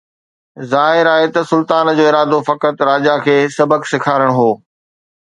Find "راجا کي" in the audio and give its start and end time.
2.89-3.37